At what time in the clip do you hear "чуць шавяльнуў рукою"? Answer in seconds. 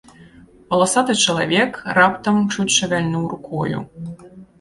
2.53-3.83